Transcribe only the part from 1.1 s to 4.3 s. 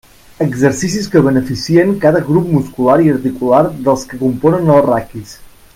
beneficien cada grup muscular i articular dels que